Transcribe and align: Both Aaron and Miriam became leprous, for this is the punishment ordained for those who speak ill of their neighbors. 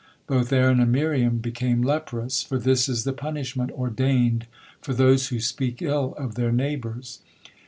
Both 0.25 0.51
Aaron 0.51 0.79
and 0.79 0.91
Miriam 0.91 1.37
became 1.37 1.83
leprous, 1.83 2.41
for 2.41 2.57
this 2.57 2.89
is 2.89 3.03
the 3.03 3.13
punishment 3.13 3.69
ordained 3.69 4.47
for 4.81 4.95
those 4.95 5.27
who 5.27 5.39
speak 5.39 5.79
ill 5.79 6.15
of 6.17 6.33
their 6.33 6.51
neighbors. 6.51 7.19